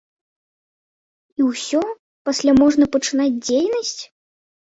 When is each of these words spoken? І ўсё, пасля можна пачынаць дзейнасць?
І 1.41 1.43
ўсё, 1.49 1.81
пасля 2.29 2.51
можна 2.61 2.85
пачынаць 2.97 3.31
дзейнасць? 3.47 4.01